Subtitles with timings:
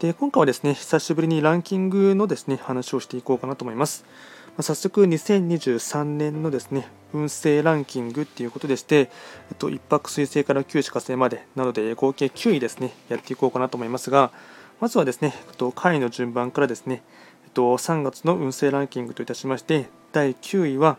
[0.00, 4.04] で今回はですね久しぶりにランキングのですね話をしていこうかなと思います。
[4.48, 9.10] まあ、早速2023年のですね運勢ランキングっていうことでして、
[9.50, 14.32] えっと、1泊水星から9子火星までなので合計9位ですねやっていこうかなと思いますが
[14.80, 17.02] まずはですね、えっと、回の順番からですね、
[17.44, 20.98] えっと、3月の運勢ランキングといたしまして第9位は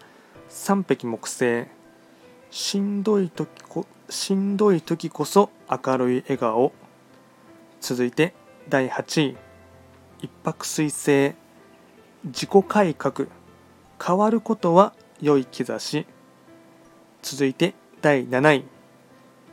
[0.49, 1.65] 3匹木星
[2.51, 6.71] しんどい時こしんどい時こそ明るい笑顔
[7.81, 8.33] 続いて
[8.69, 9.37] 第8位
[10.21, 11.35] 一泊水星
[12.25, 13.27] 自己改革。
[14.03, 16.05] 変わることは良い兆し。
[17.21, 18.65] 続いて第7位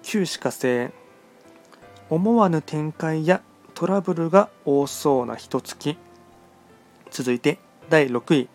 [0.03, 0.91] 旧歯科星。
[2.11, 3.41] 思わぬ展開や
[3.75, 5.97] トラブルが多そうな一月
[7.11, 8.49] 続いて第6位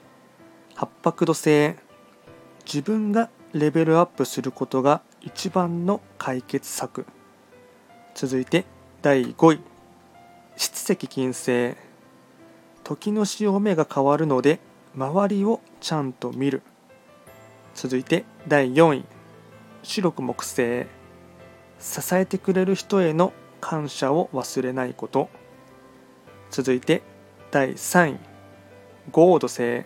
[0.75, 1.75] 八白土星。
[2.65, 7.05] 自分がレベルアップすることが一番の解決策。
[8.13, 8.65] 続いて
[9.01, 9.68] 第5位
[10.59, 11.77] 七石金星
[12.83, 14.59] 時の潮目が変わるので
[14.93, 16.63] 周りをちゃんと見る。
[17.73, 19.05] 続いて第4位。
[19.83, 20.85] 白く木星
[21.79, 25.29] 支えてくれる人への感謝を忘れないこと。
[26.51, 27.03] 続いて
[27.51, 28.19] 第3位。
[29.13, 29.85] ゴード星。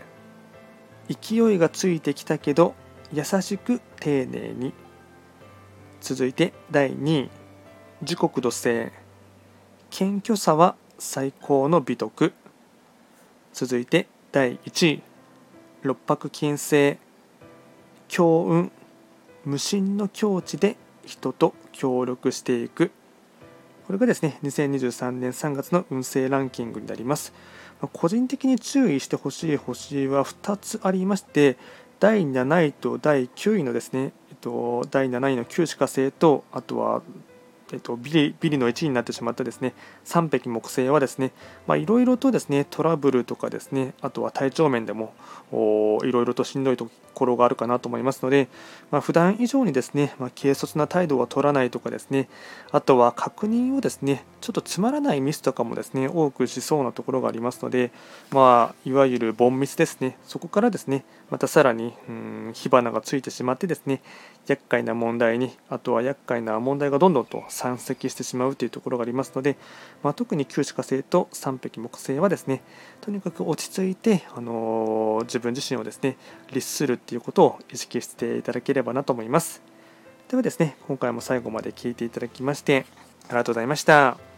[1.07, 2.73] 勢いがついてきたけど
[3.11, 4.73] 優しく丁寧に。
[6.01, 7.29] 続いて第2位。
[8.01, 9.02] 時刻土星。
[9.93, 12.33] 謙虚さは最高の美徳。
[13.53, 15.03] 続いて第1位。
[15.83, 16.97] 六白金星
[18.07, 18.71] 強運
[19.45, 22.89] 無心の境地で人と協力していく。
[23.85, 27.31] これがですね2023年3月の運勢ランキングになります。
[27.91, 31.55] 個人的に注意してほしい星は2つありまして
[31.99, 37.03] 第7位と第9位のですね、えっと、第7位の旧歯科星とあとは
[37.73, 39.73] えっと、ビリビリの1位になってしまったですね
[40.05, 41.31] 3匹木星はですね
[41.69, 45.13] いろいろとですねトラブルとかですねあとは体調面でも
[46.03, 48.47] いろいろとしんどいところがあるかなと思いますので、
[48.91, 52.27] まあ、普段以上にですね、まあ、軽率な態度は取らないとかですね
[52.71, 57.91] あとは確認をですねちょっとつまらないミスとかもですね多くしそうなところがありますので、
[58.31, 64.01] まあ、いわゆるボンミスですねそこからですねまたさらにうん火花がついてしまってですね
[64.47, 69.55] 厄介な問題にあとは厄介な問題がどんどんと山積してしまうというところがありますので、
[70.03, 72.61] まあ、特に旧歯科星と三匹木星はですね
[73.01, 76.17] とにかく落ち着いて、あのー、自分自身をですね
[76.51, 79.61] 律するっていうことを意識していただければなと思います
[80.29, 82.85] ではですね今回も最後まで聞いていただきまして
[83.27, 84.32] ありがとうございました。